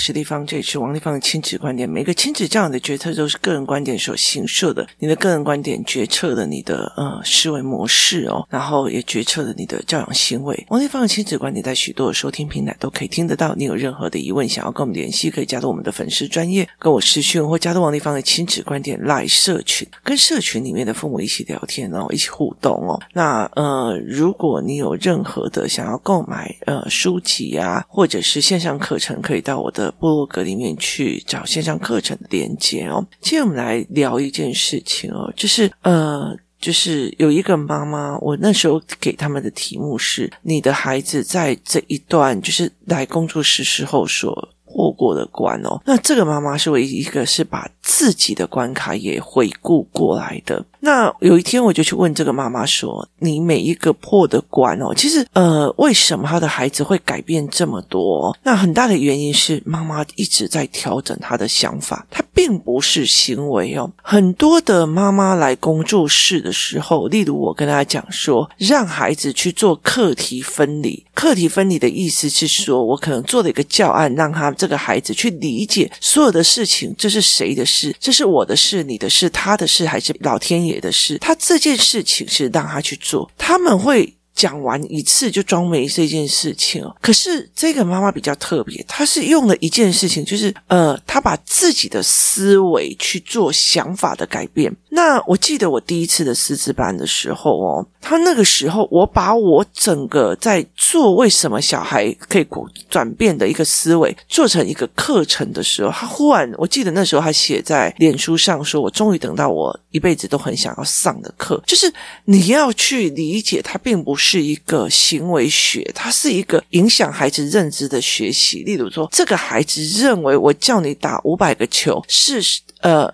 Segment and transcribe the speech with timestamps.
[0.00, 1.86] 是丽芳，这里是王立芳的亲子观点。
[1.86, 10.66] 每个亲子教养的决策都是个人观点所形设的，你的个人观点决策了你的呃思维模式哦，然后也决策了你的教养行为。
[10.70, 13.54] 王立芳的亲子观点在许多的收听平台都可以听得到。
[13.54, 22.98] 你有任何的疑问，想要跟我们联系，可以加入我们的粉丝专业，跟我私讯，或加入王立芳的亲子观点来社群，跟社群里面的父母一起聊天哦，一起互动哦。
[23.12, 33.04] 那呃，如果你有任何的想要购买呃书籍啊，或者是线上课程，可以到我的部落格里面去找线上课程的连接哦。
[33.20, 45.80] 今天我们来聊一件事情哦，就是呃，就是有一个妈妈，我那时候给他们的题目是：你的孩子在这一段就是来工作室时候所过过的关哦。
[45.84, 50.64] 那这个妈妈是唯一一个是把自己的关卡也回顾过来的。
[50.82, 58.34] 那有一天，我就去问这个妈妈说：“你每一个破的关哦，其实呃，为什么她的孩子会改变这么多？
[58.44, 63.90] 那很大的原因是妈妈一直在调整她的想法，她并不是行为哦。
[64.00, 71.04] 很多的妈妈来工作室的时候，例如我跟她讲说，让孩子去做课题分离。
[71.12, 77.79] 课题分离的意思是说，我可能做了一个教案，让他这个孩子去理解所有的事情，这是谁的事？
[78.00, 86.96] 这是我的事，你的事，他的事，还是老天爷？”的事，他这件事情是让他去做，他们会讲完一次就装没这件事情哦。
[87.02, 94.74] 可是这个妈妈比较特别，她是用了一件事情，就是呃，她把自己的思维去做想法的改变。
[94.88, 97.86] 那我记得我第一次的师资班的时候哦。
[98.02, 102.46] 他那个时候，我把我整个在做为什么小孩可以
[102.88, 111.92] 转变的一个思维做成一个课程的时候，他忽然，我记得那时候他写在脸书上说：“我终于等到我一辈子都很想要上的课，就是
[112.24, 118.62] 你要去理解，它并不是是一个行为学，它是一个影响孩子认知的学习。
[118.62, 122.40] 例如说，这个孩子认为我叫你打五百个球是
[122.80, 123.12] 呃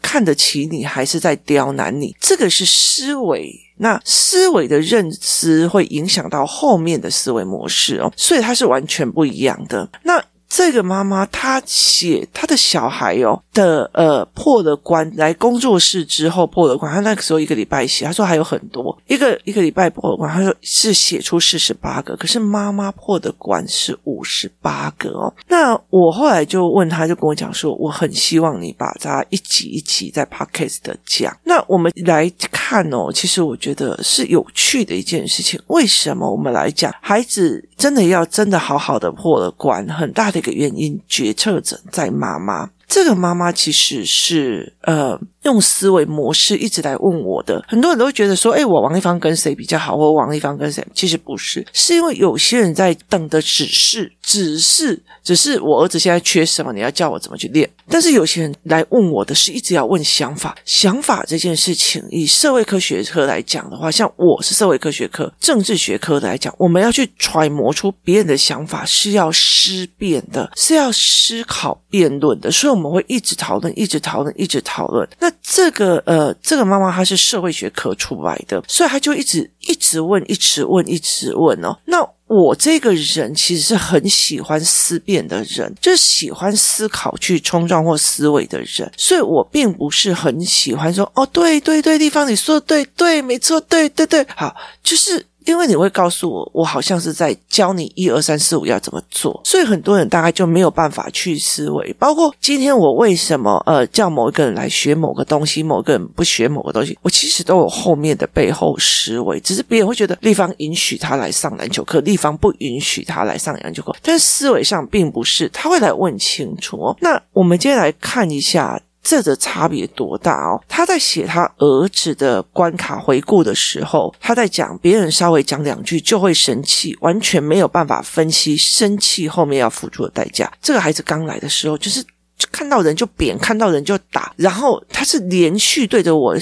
[0.00, 2.16] 看得起你，还是在刁难你？
[2.18, 9.86] 这个是思维。”那思维的认知会影响到后面的思维模式哦，所以它是完全不一样的。
[10.02, 10.24] 那。
[10.56, 25.34] 这个妈妈她写她的小孩哦的呃破了关来工作室之后破了关，她那个时候一个礼拜写，她说还有很多，一个一个礼拜破了关，她说是写出四十八个，可是妈妈破的关是五十八个哦。
[25.48, 31.36] 那我后来就问她，就跟我讲说，我很希望你把它一集一集在 Podcast 的讲。
[31.42, 35.60] 那我们来看哦，其实我觉得是有趣的一件事情。
[35.66, 40.43] 为什么我们来讲孩子真的要真的好好的破了关，很大的。
[40.44, 42.70] 个原因，决策者在妈妈。
[42.88, 50.84] 这个妈妈其实是呃用思维模式一直来问我的，很多人都会觉得说，哎，我王丽芳跟谁比较好，或王丽芳跟谁？
[50.94, 57.68] 其实不是，是因为有些人在等的只是，只是，只是我儿子现在缺什么，你要教我怎么去练。
[57.88, 72.94] 但是有些人来问我的是一直要问想法，想法这件事情，以社会科学科来讲的话，像我是社会科学科、政治学科的来讲，我们要去揣摩出别人的想法，是要思辨的，是要思考辩论的，所以我们。
[72.94, 75.08] 会一直讨论，一直讨论，一直讨论。
[75.18, 81.76] 那这个呃，这个妈妈她是社会学科出来的，所以她就一直一直问，一直问，一直问哦。
[81.86, 95.26] 那我这个人其实是很喜欢思辨的人，就喜欢思考去冲撞或思维的人，所以我并不是很喜欢说哦，对对对，地方你说的对对，没错，对对对，好，就是。
[95.44, 101.92] 因为你会告诉我，我好像是在教你一二三四五要怎么做，所以很多人大概就没有办法去思维。
[101.98, 109.38] 包括今天我为什么呃叫某一个人来学某个东西，某个人不学某个东西，我其实都有后面的背后思维。
[109.40, 116.96] 只是别人会觉得立方允许他来上篮球课，立方不允许他来上篮球课，但思维上并不是，他会来问清楚哦。
[117.00, 118.80] 那我们接下来看一下。
[119.04, 120.60] 这的差别多大哦？
[120.66, 130.50] 他在写他儿子的关卡回顾的时候，他在讲别人稍微讲两句就会生气，完全没有办法分析生气后面要付出的代价。
[130.60, 132.02] 这个孩子刚来的时候，就是
[132.50, 136.36] 看到人就扁，看到人就打，然后他是连续对着我。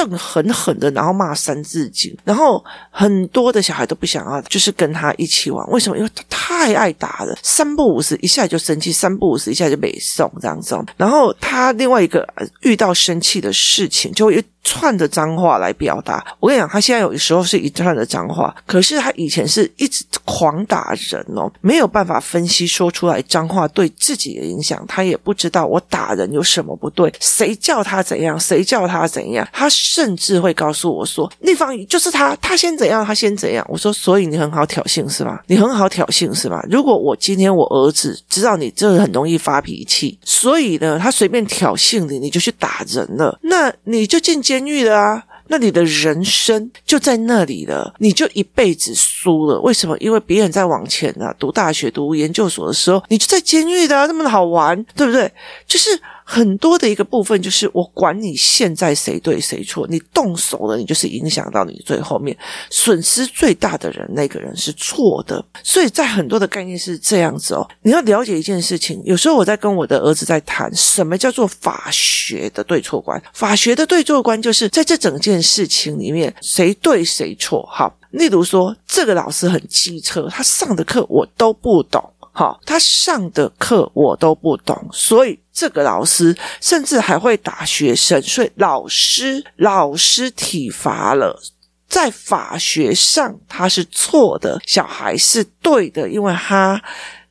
[0.00, 5.70] 瞪狠狠的，然后骂三字经，然后很多的小孩都不想要，就是跟他一起玩。
[5.70, 5.98] 为什么？
[5.98, 10.74] 因为他太爱打了，三不五时一下就生气，三不五时一下就被送这样子。
[10.96, 12.26] 然后他另外一个
[12.62, 14.42] 遇到生气的事情，就会。
[14.62, 35.42] 串的脏话来表达，我跟你讲，他现在有的时候是一串的脏话，可是他以前是一直狂打人哦，没有办法分析说出来脏话对自己的影响，他也不知道我打人有什么不对，谁叫他怎样，谁叫他怎样，他甚至会告诉我说：“那方就是他，他先怎样，他先怎样。”我说：“所以你很好挑衅是吧？
[35.48, 36.64] 你很好挑衅是吧？
[36.70, 49.60] 如果我今天我儿子知道你这很容易发脾气，所以呢，他随便挑衅你，你就去打人了，那你就进监狱了啊。”那你的人生就在那里了，你就一辈子输了。
[49.62, 49.98] 为什么？
[49.98, 55.28] 因为别人在往前啊，读大学、读研究所的时候，你就在监狱的啊，那么好玩，对不对？
[55.66, 56.00] 就是。
[56.32, 62.36] 很多的一个部分就是，我管你现在谁对谁错，你动手了，你就是影响到你最后面
[62.70, 65.44] 损失最大的人，那个人是错的。
[65.64, 69.02] 所以在很多的概念是这样子哦，你要了解一件事情。
[69.04, 73.20] 有时候我在跟我的儿子在谈，什么叫做法学的对错观？
[73.34, 77.68] 法学的对错观就是在这整件事情里面，谁对谁错。
[77.68, 82.00] 好，例如说，这个老师很机车，他上的课我都不懂。
[82.40, 85.38] 好，他上的课我都不懂，所以。
[85.52, 91.38] 这个老师甚至还会打学生，所以老师老师体罚了，
[91.86, 96.82] 在法学上他是错的，小孩是对的，因为他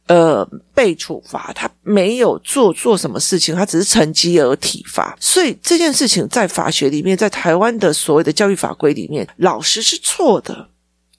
[0.05, 10.69] 呃被处罚，他没有做做什么事情，他只是成绩而体罚，所以这件事情在法学里面，在台湾的所谓的教育法规里面，老师是错的，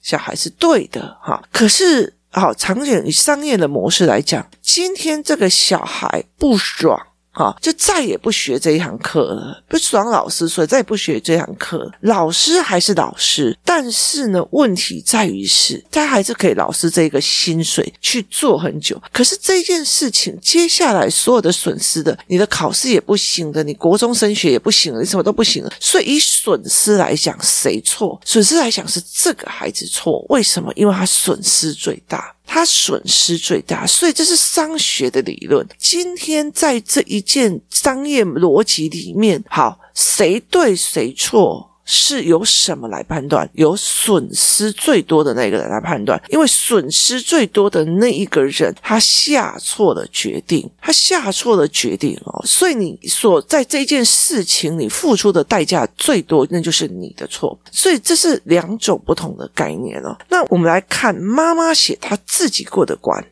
[0.01, 2.15] 小孩是对的，哈，可是。
[2.33, 7.09] 好，场景以商业的模式来讲，今天这个小孩不爽。
[7.33, 11.91] 好，就再也不学这一堂课了，不爽老师，所以再也不学这堂课。
[12.01, 19.01] 老师还是老师，但是呢，问题在于是，他还是可以老师这个薪水去做很久。
[19.13, 25.73] 可是这件事情，接下来所有的损失的，你的考试也不行的，你国中升学也不行了，你什么都不行了。
[25.79, 28.21] 所以以损失来讲，谁错？
[28.25, 30.25] 损失来讲是这个孩子错。
[30.31, 30.73] 为什么？
[30.75, 32.35] 因为他损失最大。
[32.53, 35.65] 他损失最大，所以这是商学的理论。
[35.79, 41.70] 今天在这一件商业逻辑里面，好，谁对谁错？
[41.93, 43.51] 是由什么来判断？
[43.55, 57.59] 由损失最多的那个人来判断，因为损失最多的那一个人，他下错了决定，他下错了决定哦，所以你所在这件事情你付出的代价最多，那就是你的错。
[57.73, 60.17] 所以这是两种不同的概念哦。
[60.29, 63.25] 那我们来看妈妈写她自己过的关。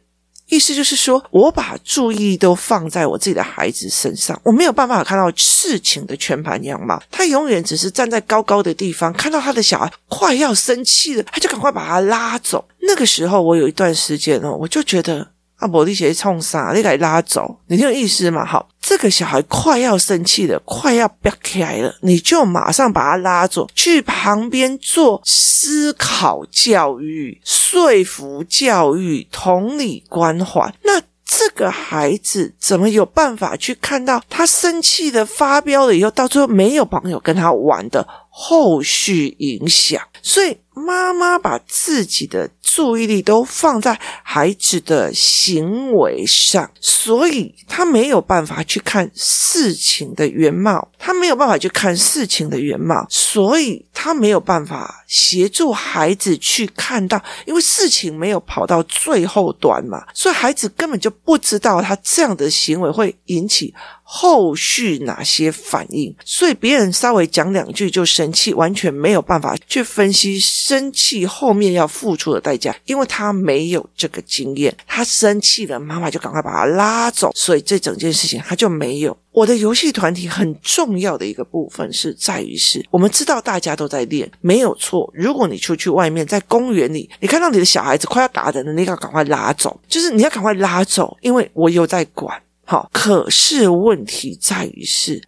[0.48, 7.02] 意思就是说，我把注意都放在我自己的孩子身上，我没有办法看到事情的全盘样貌。
[7.10, 12.66] 他永远只是站在高高的地方，看到他的小孩快要生气了，他就赶快把他拉走。
[12.80, 15.28] 那个时候，我有一段时间哦，我就觉得。
[15.58, 16.72] 啊，伯利鞋冲啥？
[16.72, 18.44] 你给拉走，你听有意思吗？
[18.44, 30.72] 好，这个小孩快要生气了，快要飙起来了，你就马上把他拉走，去旁边做思考教育、说服教育、同理关怀。
[30.84, 40.00] 那这个孩子怎么有办法去看到他生气的发飙了以后，到最后没有朋友跟他玩的后续影响？
[40.22, 40.56] 所以。
[40.80, 63.74] 妈妈把自己的注意力都放在孩子的行为上，所以他没有办法去看事情的原貌，他没有办法去看事情的原貌，所以他没有办法协助孩子去看到，因为事情没有跑到最后端嘛，所以孩子根本就不知道他这样的行为会引起。
[64.10, 66.14] 后续哪些反应？
[66.24, 74.74] 所以别人稍微讲两句就生气，完全没有办法去分析生气后面要付出的代价，因为他没有这个经验。
[74.86, 79.14] 他生气了，妈妈就赶快把他拉走，所以这整件事情他就没有。
[79.30, 85.08] 我的游戏团体很重要的一个部分是在于是，我们知道大家都在练，没有错。
[85.12, 92.40] 如果你出去外面在公园里，你看到你的小孩子快要打人了，你要赶快拉走，就是你要赶快拉走，因为我有在管。
[92.70, 95.22] 好，可是问题在于是。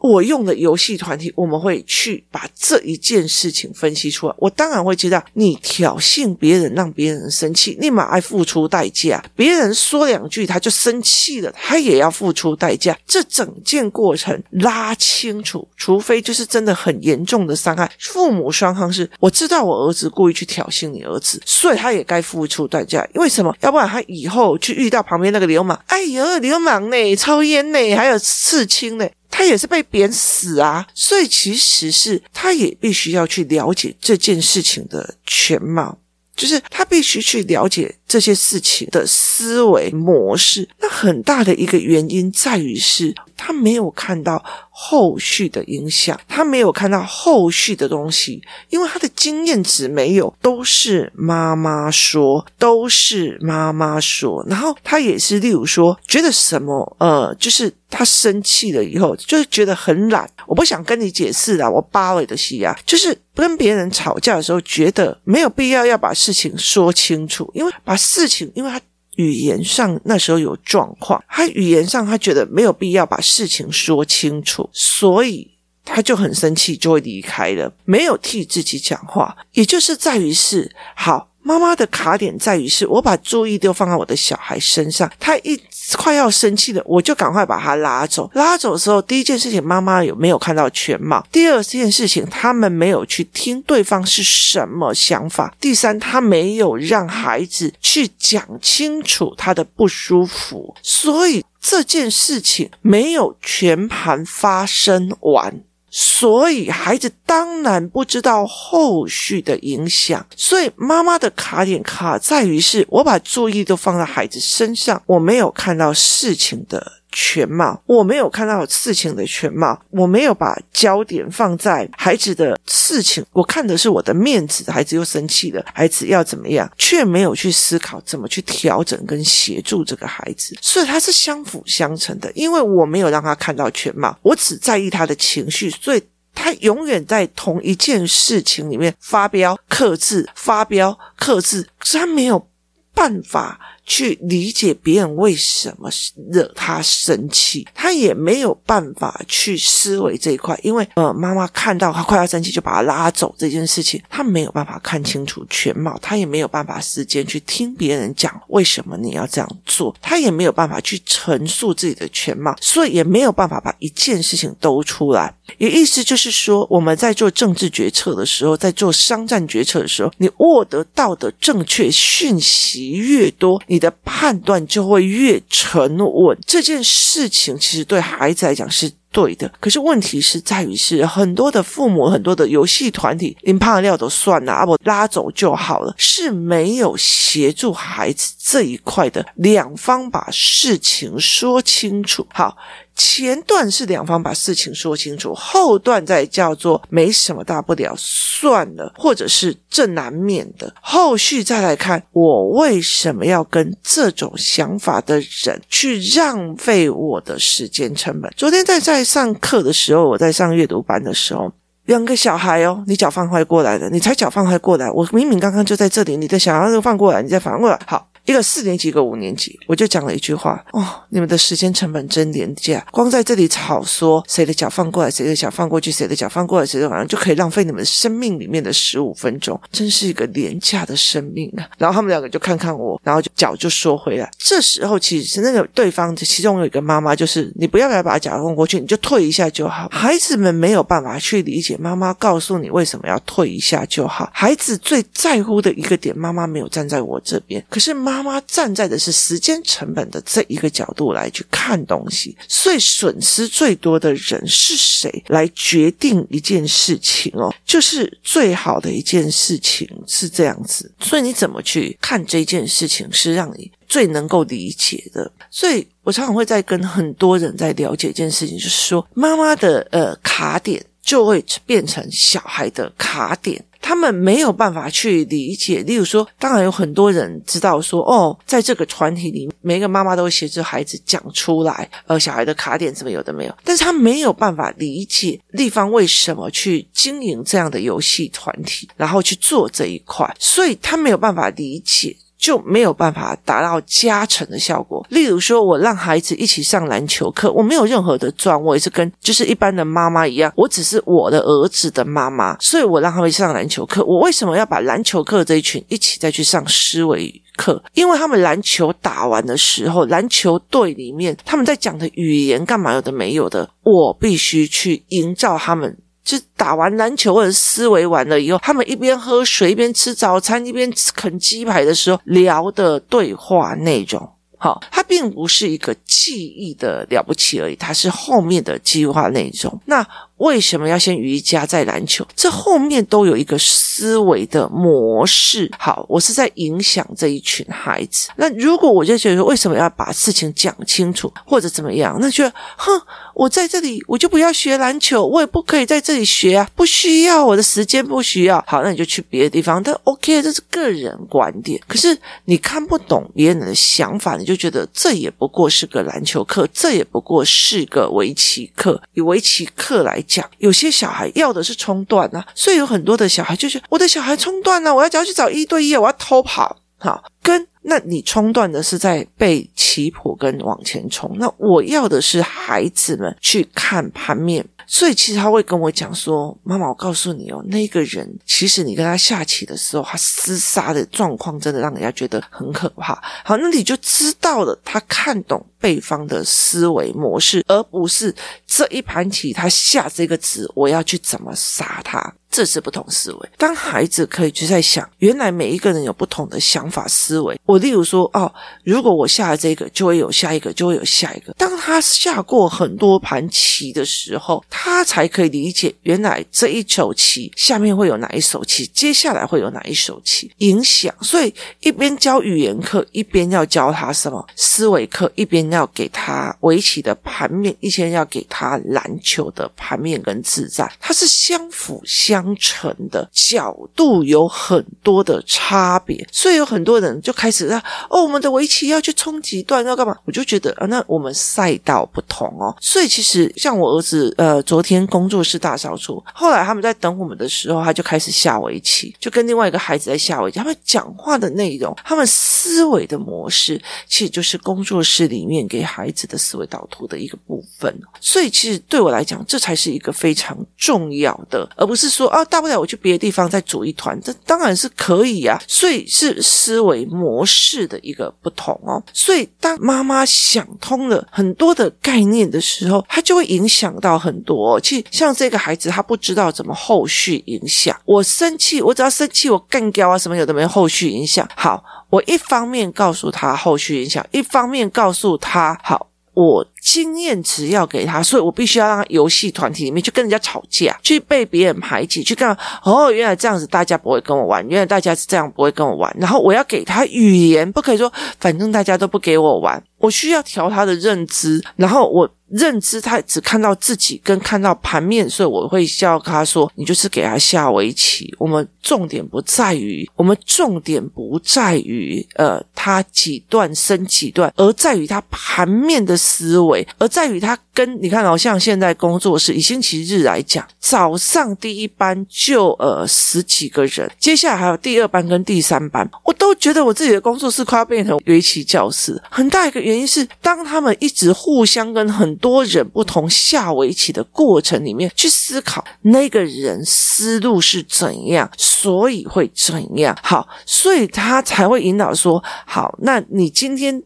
[0.00, 4.34] 我用的游戏团体，我们会去把这一件事情分析出来。
[4.38, 9.24] 我当然会知道，你挑衅别人，让别人生气，立马爱付出代价。
[9.34, 12.96] 别人说两句，他就生气了，他也要付出代价。
[13.06, 17.90] 这整件过程拉清楚，除非就是真的很严重的伤害。
[17.98, 23.04] 父母双方是，我知道我儿子故意去挑衅你儿子，所以他也该付出代价。
[23.14, 23.54] 因为什么？
[23.60, 29.08] 要不然他以后去遇到旁边那个流氓，哎呦，流氓呢，抽烟呢，还有刺青呢。
[29.38, 35.96] 他也是被贬死啊，所以其实是他也必须要去了解这件事情的全貌，
[36.34, 68.80] 就是他必须去了解这些事情的思维模式，那很大的一个原因在于是他没有看到后续的影响，他没有看到后续的东西，因为他的经验值没有，都是妈妈说，都是妈妈说，然后他也是，例如说，觉得什么，呃，就是他生气了以后，就是觉得很懒，我不想跟你解释了，我巴了的戏啊，就是跟别人吵架的时候，觉得没有必要要把事情说清楚，因为把事情，因为他。
[69.16, 75.50] 语言上那时候有状况，他语言上他觉得没有必要把事情说清楚，所以
[75.84, 81.27] 他就很生气，就会离开了，没有替自己讲话，也就是在于是好。
[81.42, 85.58] 妈妈的卡点在于是，我把注意都放在我的小孩身上，他一
[85.96, 88.30] 快要生气了，我就赶快把他拉走。
[88.34, 91.26] 拉走的时候，第一件事情，妈妈有没有看到全貌？
[91.32, 95.54] 第二件事情，他们没有去听对方是什么想法。
[95.58, 105.60] 第三，他没有让孩子去讲清楚他的不舒服，所以这件事情没有全盘发生完。
[105.90, 116.92] 所以孩子当然不知道后续的影响，所以妈妈的卡点卡在于是，我把注意都放在孩子身上，我没有看到事情的。
[117.20, 142.48] 全貌，我没有看到事情的全貌，我没有把焦点放在孩子的事情，我看的是我的面子，孩子又生气了，孩子要怎么样，却没有去思考怎么去调整跟协助这个孩子，所以他是相辅相成的，因为我没有让他看到全貌，我只在意他的情绪，所以他永远在同一件事情里面发飙、克制、发飙、克制，可是他没有
[142.94, 143.58] 办法。
[143.88, 145.90] 去理解别人为什么
[146.30, 165.34] 惹他生气，他也没有办法去思维这一块，因为呃，妈妈看到他快要生气，就把他拉走这件事情，他没有办法看清楚全貌，他也没有办法时间去听别人讲为什么你要这样做，他也没有办法去陈述自己的全貌，所以也没有办法把一件事情兜出来。
[165.56, 176.36] 也意思就是说，我们在做政治决策的时候，在做商战决策的时候，你获得到的正确讯息越多，你你的判断就会越沉稳。
[176.44, 192.26] 这件事情其实对孩子来讲是对的，可是问题是在于是很多的父母、很多的游戏团体，连怕料都算了，啊，我拉走就好了，是没有协助孩子这一块的，两方把事情说清楚。
[192.34, 192.56] 好。
[192.98, 200.74] 前段是两方把事情说清楚，后段再叫做没什么大不了，算了，或者是正难免的。
[200.80, 208.28] 后续再来看，我为什么要跟这种想法的人去浪费我的时间成本？
[208.36, 211.52] 昨天在在上课的时候，我在上阅读班的时候，
[211.84, 218.08] 两个小孩哦，你脚放坏过来了，你才脚放坏过来，我明明刚刚就在这里，你的小孩又放过来，你再反过来，好。
[218.28, 231.66] 一个四年级，一个五年级，我就讲了一句话哦，你们的时间成本真廉价，光在这里吵说谁的脚放过来，谁的脚放过去，谁的脚放过来，谁的反正就可以浪费你们生命里面的十五分钟，真是一个廉价的生命啊！
[231.78, 234.30] 然后他们两个就看看我，然后就脚就缩回来。
[234.36, 239.88] 这时候其实那个对方的其中有一个妈妈，就是你不要不要把脚放过去，你就退一下就好。
[239.90, 244.28] 孩子们没有办法去理解妈妈告诉你为什么要退一下就好。
[244.34, 248.17] 孩子最在乎的一个点，妈妈没有站在我这边，可是妈。
[248.18, 257.54] 妈妈站在的是时间成本的这一个角度来去看东西，所以损失最多的人是谁来决定一件事情哦？
[257.64, 265.30] 就是最好的一件事情是这样子，所以你怎么去看这件事情是让你最能够理解的。
[265.48, 273.64] 所以我常常会在跟很多人在了解一件事情，就是说妈妈的呃卡点就会变成小孩的卡点。
[273.80, 292.16] 他们没有办法去理解，例如说，当然有很多人知道说，哦，在这个团体里，每个妈妈都会协助孩子讲出来，呃，小孩的卡点怎么有的没有，但是他没有办法理解立方为什么去经营这样的游戏团体，然后去做这一块，所以他没有办法理解。
[292.38, 295.04] 就没有办法达到加成的效果。
[295.10, 304.04] 例如说，我让孩子一起上篮球课，我没有任何的赚，我也是跟就是一般的妈妈一样，我只是我的儿子的妈妈，所以我让他们上篮球课。
[304.04, 307.82] 我为什么要把篮球课这一群一起再去上思维课？
[307.94, 315.96] 因为他们篮球打完的时候，篮球队里面他们在讲的语言干嘛有的没有的，我必须去营造他们。
[316.28, 329.80] 就打完篮球或者思维完了以后，他们一边喝水一边吃早餐一边啃鸡排的时候聊的对话内容，好，它并不是一个记忆的了不起而已，它是后面的计划内容。
[329.86, 330.06] 那
[330.38, 332.26] 为什么要先瑜伽再篮球？
[332.34, 335.70] 这后面都有一个思维的模式。
[335.78, 338.28] 好，我是在影响这一群孩子。
[338.36, 342.16] 那如果我就觉得说，为什么要把事情讲清楚，或者怎么样？
[342.20, 343.00] 那就哼，
[343.34, 348.64] 我在这里，我就不要学篮球，我也不可以在这里学啊，不需要，我的时间不需要。
[348.66, 349.82] 好，那你就去别的地方。
[349.82, 351.80] 但 OK，这是个人观点。
[351.86, 359.00] 可是你看不懂别人的想法，你就觉得这也不过是个篮球课，这也不过是个围棋课。
[359.14, 366.76] 以围棋课来讲，有些小孩要的是冲断啊，所以有很多的小孩就是我的小孩冲断了，我要只要去找一对一，我要偷跑。
[367.00, 374.62] 好，跟那你冲段的是在背棋谱跟往前冲，那我要的是孩子们去看盘面。
[374.90, 383.14] 所以其实他会跟我讲说：“妈妈，我告诉你哦，那个人其实你跟他下棋的时候，他厮杀的状况真的让人家觉得很可怕。
[383.44, 388.34] 好，那你就知道了，他看懂对方的思维模式，而不是
[388.66, 393.48] 这一盘棋他下这个子，我要去怎么杀他。”这是不同思维。
[393.58, 397.58] 当孩子可以去在想，原来每一个人有不同的想法思思维。
[397.64, 398.52] 我例如说，哦，
[398.82, 401.52] 如果我下了这个，就会有下一个，就会有下一个。
[401.54, 411.14] 当他下过很多盘棋的时候，他才可以理解，原来这一手棋下面会有哪一手棋，接下来会有哪一手棋影响。
[411.20, 422.48] 所以一边教语言课，一边要教他什么思维课，一边要给他围棋的盘面，一边要给他篮球的盘面跟自在，它是相辅相。
[422.60, 427.76] 成的角度有很多的差别，所以有很多人就开始说
[428.08, 432.74] ：“哦，我们的围棋要去冲几段，要干嘛？”我就觉得啊，那我们赛道不同哦。
[432.80, 440.58] 所以其实像我儿子，呃，昨天工作室大扫除，后来他们在等我们的时候，他就开始下围棋，就跟另外一个孩子在下围棋。
[440.58, 447.94] 他们讲话的内容，他们思维的模式，其实就是工作室里面给孩子的思维导图的一个部分。
[448.22, 452.26] 所以其实对我来讲，这才是一个非常重要的，而不是说。
[452.28, 455.60] 啊，大不了我去别的地方再组一团，这当然是可以啊。
[455.66, 459.02] 所以是思维模式的一个不同哦。
[459.12, 464.80] 所以当妈妈想通了很多的概念的时候，他就会影响到很多哦。
[464.80, 467.98] 其实像这个孩子，他不知道怎么后续影响。
[468.04, 471.48] 我生气，我只要生气，我干掉啊什么有的没后续影响。
[471.56, 476.06] 好，我一方面告诉他后续影响，一方面告诉他好。
[476.34, 486.16] 我经验值要给他，所以我必须要让他游戏团体里面去跟人家吵架，去被别人排挤，去干哦，原来这样子大家不会跟我玩，原来大家是这样不会跟我玩。
[486.18, 492.26] 然后我要给他语言，不可以说反正大家都不给我玩，我需要调他的认知，然后我。
[492.50, 498.34] 认知他只看到自己跟看到盘面，所以我会教他说：“你就是给他下围棋。
[498.38, 519.20] 我们重点不在于，我们重点不在于，呃，他几段升几段，而在于他盘面的思维，而在于他跟你看哦，像现在工作室以星期日来讲，早上第一班就呃十几个人，接下来还有第二班跟第三班，我都觉得我自己的工作室快要变成围棋教室。
[519.30, 530.16] 很大一个原因是，当他们一直互相跟很多人不同下围棋的过程里面去思考，那个人思路是怎样，所以会怎样。
[530.22, 534.02] 好，所以他才会引导说：好，那你今天。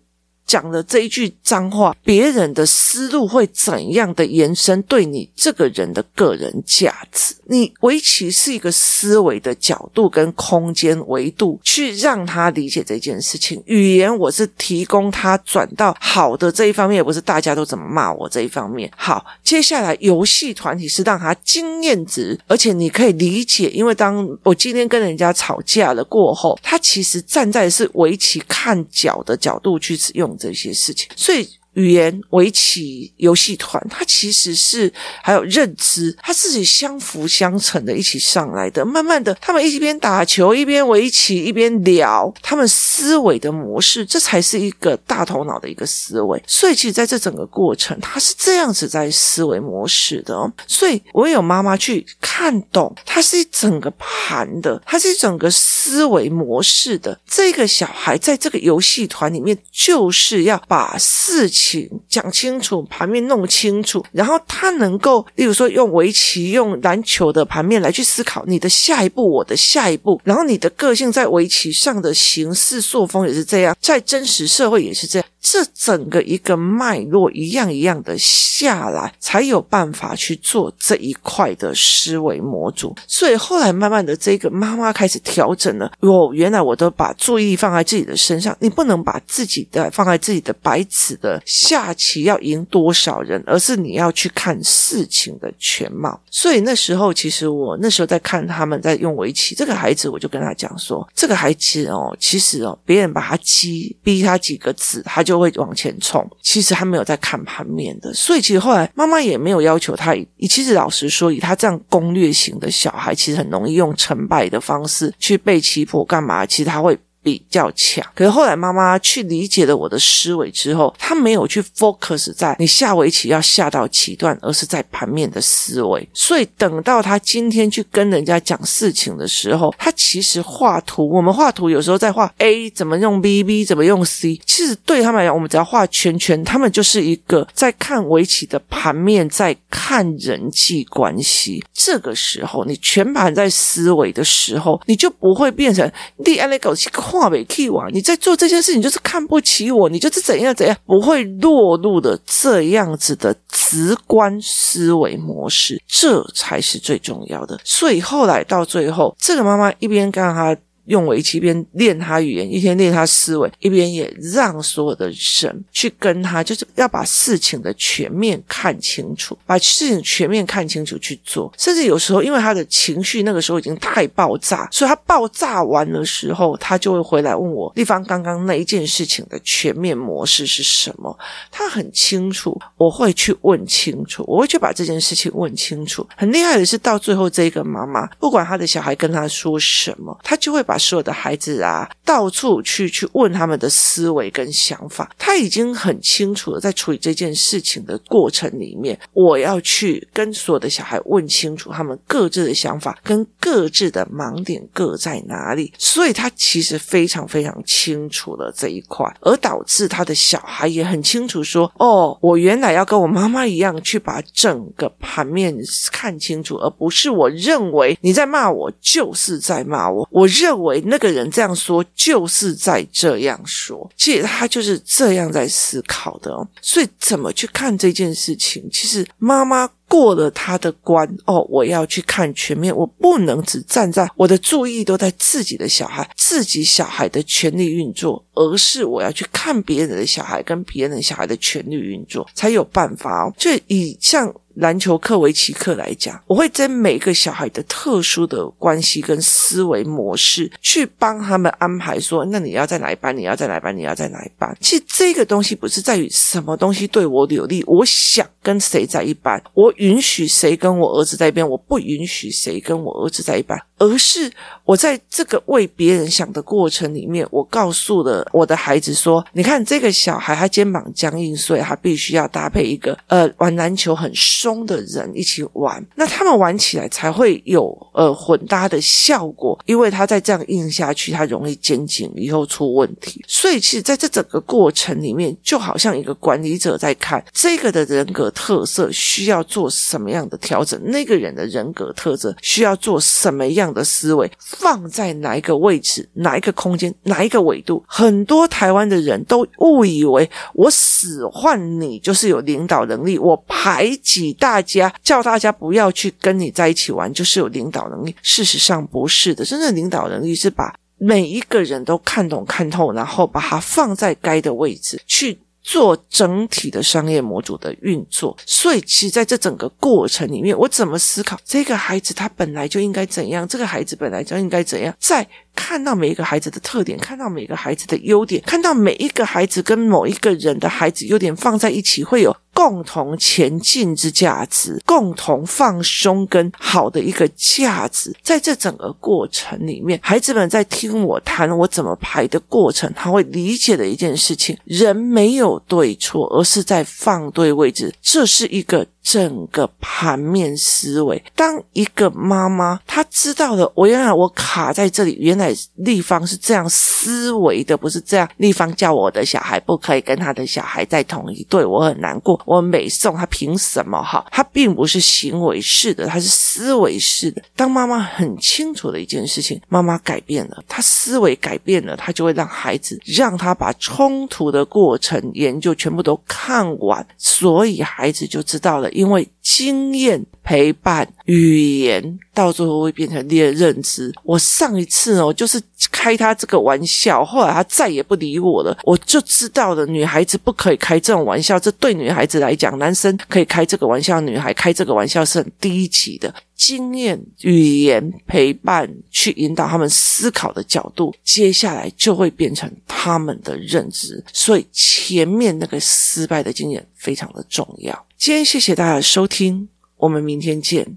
[0.52, 7.34] 讲的这一句脏话，别人的思路会怎样的延伸对你这个人的个人价值？
[7.46, 13.62] 你围棋是一个思维的角度跟空间维度，去让他理解这件事情。
[13.64, 18.90] 语言我是提供他转到好的这一方面，不是大家都怎么骂我这一方面。
[18.94, 30.36] 好，接下来游戏团体是让他经验值，而且你可以理解，因为当我今天跟人家吵架了过后，他其实站在是围棋看角的角度去使用。
[30.42, 31.48] 这些事情，所以。
[31.74, 38.84] 语言、围棋、游戏团，它其实是还有认知，它自己相辅相成的，一起上来的。
[38.84, 46.42] 慢慢的，他们一边打球，一边围棋，一边聊，他们思维的模式，这才是一个大头脑的一个思维。
[46.46, 50.52] 所以，其实在这整个过程，他是这样子在思维模式的哦。
[50.66, 57.18] 所以，我有妈妈去看懂，它是一整个盘的，它是一整个思维模式的。
[57.26, 61.61] 这个小孩在这个游戏团里面，就是要把事情。
[62.08, 75.28] 讲清楚，盘面弄清楚，然后他能够，例如说用围棋、用篮球的盘面来去思考你的下一步，我的下一步，然后你的个性在围棋上的形式作风也是这样，在真实社会也是这样。
[75.42, 82.94] 这整个一个脉络一样一样的下来，才有办法去做这一块的思维模组。
[83.08, 85.92] 所以后来慢慢的，这个妈妈开始调整了。
[85.98, 96.20] 哦，原来我都把注意力放在自己的身上，你不能把自己的放在自己的白纸的下棋要赢多少人，而是你要去看事情的全貌。
[96.30, 106.28] 所以那时候，其实我那时候在看他们在用围棋，这个孩子我就跟他讲说，这个孩子哦，其实哦，别人把他激逼他几个字，他就就会往前冲。
[106.42, 110.14] 其实他没有在看盘面的，所以其实后来妈妈也没有要求他。
[110.48, 116.44] 其实老实说，以他这样攻略型的小孩，其实很容易用成败的方式去被欺负干嘛？
[116.44, 116.98] 其实他会。
[117.22, 126.08] 比较强，可是后来妈妈去理解了我的思维之后，她没有去 focus 在你下围棋要下到棋段，而是在盘面的思维。
[126.12, 141.64] 所以等到他今天去跟人家讲事情的时候，他其实画图，我们画图有时候在画 A 怎么用 B，B 怎么用 C，其实对他们来讲，我们只要画圈圈，他们就是一个在看围棋的盘面，在看人际关系。
[141.72, 146.90] 这个时候，你全盘在思维的时候，你就不会变成你爱那狗去。
[147.12, 147.86] 话尾 key 啊！
[147.92, 157.60] 你在做这件事情就是看不起我，你就是怎样怎样，不会落入的这样子的直观思维模式，这才是最重要的。
[157.62, 160.56] 所以后来到最后，这个妈妈一边跟他。
[160.92, 171.50] 用围棋一边练他语言，一边练他思维，一边也让所有的人去跟他，就是要把事情的全面看清楚，把事情全面看清楚去做。
[171.56, 181.18] 甚至有时候，因为他的情绪那个时候已经太爆炸，所以他爆炸完的时候，他就会回来问我丽芳刚刚那一件事情的全面模式是什么？
[181.50, 186.06] 他很清楚，我会去问清楚，我会去把这件事情问清楚。
[186.14, 190.78] 很厉害的是，到最后这一个妈妈，不管他的小孩跟他说什么，他就会把。
[190.82, 196.60] 所有的孩子啊，到处去去问他们的思维跟想法，他已经很清楚了。
[196.60, 205.72] 在处理这件事情的过程里面，我要去跟所有的小孩问清楚他们各自的想法跟各自的盲点各在哪里。
[205.78, 215.54] 所以他其实非常非常清楚了这一块，而导致他的小孩也很清楚说：“哦，我原来要跟我妈妈一样去把整个盘面
[215.90, 226.46] 看清楚，而不是我认为你在骂我就是在骂我，我认为。”那个人这样说，就是在这样说，其实他就是这样在思考的哦。
[226.60, 228.68] 所以怎么去看这件事情？
[228.70, 243.34] 其实妈妈过了他的关哦，我要去看全面，我不能只站在我的注意都在自己的小孩、自己小孩的权力运作，而是我要去看别人的小孩跟别人小孩的权力运作，才有办法哦。
[243.36, 244.32] 就以像。
[244.54, 253.16] 篮球课、围棋课来讲，我会在每个小孩的特殊的关系跟思维模式，去帮他们安排说，那你要在哪一班？
[253.16, 253.76] 你要在哪一班？
[253.76, 254.56] 你要在哪一班？
[254.60, 264.30] 其实这个东西不是在于什么东西对我有利，我想跟谁在一班，我允许谁跟我儿子在一边，我不允许谁跟我儿子在一班，而是
[264.64, 283.24] 我在这个为别人想的过程里面，我告诉了我的孩子说，你看这个小孩他肩膀僵硬，所以他必须要搭配一个呃玩篮球很松的人一起玩，那他们玩起来才会有呃混搭的效果，因为他再这样硬下去，他容易肩颈以后出问题。
[283.26, 297.82] 所以其实在这整个过程里面，就好像一个管理者在看这个的人格特色需要做什么样的调整，那个人的人格特质需要做什么样的思维，放在哪一个位置、哪一个空间、哪一个维度。
[297.86, 304.32] 很多台湾的人都误以为我使唤你就是有领导能力，我排挤。
[304.34, 308.14] 大家叫大家不要去跟你在一起玩，就是有领导能力。
[308.22, 318.36] 事实上不是的，真正领导能力是把每一个人都看懂看透，然后把它放在该的位置去做整体的商业模组的运作。
[318.46, 325.26] 所以，其实在这整个过程里面，我怎么思考这个孩子他本来就应该怎样，这个孩子本来就应该怎样，在。
[325.54, 338.14] 看到每一个孩子的特点，看到每个孩子的优点，看到每一个孩子跟某一个人的孩子优点放在一起，会有共同前进之价值，共同放松跟好的一个价值。
[338.22, 347.92] 在这整个过程里面，孩子们在听我谈我怎么排的过程，他会理解的一件事情：人没有对错，而是在放对位置。
[348.02, 351.22] 这是一个整个盘面思维。
[351.34, 358.28] 当一个妈妈她知道了，我原来我卡在这里，原来立方是这样思维的，不是这样。
[358.36, 362.40] 立方叫我的小孩不可以跟他的小孩在同一队，我很难过。
[362.46, 364.00] 我美颂他凭什么？
[364.02, 367.42] 哈，他并不是行为式的，他是思维式的。
[367.56, 380.24] 当妈妈很清楚的一件事情，妈妈改变了，她思维改变了，她就会让孩子，让他把冲突的过程研究全部都看完，所以孩子就知道了，因为经验。
[380.44, 384.12] 陪伴语言到最后会变成你的认知。
[384.24, 388.76] 我上一次哦，就是开他这个玩笑，后来他再也不理我了。
[388.82, 391.60] 我就知道了，女孩子不可以开这种玩笑。
[391.60, 396.34] 这对女孩子来讲，男生可以开这个玩笑，女孩开这个玩笑是很低级的。
[396.56, 404.22] 经验、语言、陪伴，去引导他们思考的角度，接下来就会变成他们的认知。
[404.32, 408.06] 所以前面那个失败的经验非常的重要。
[408.24, 409.68] 今天谢谢大家收听。
[409.96, 410.96] 我们明天见。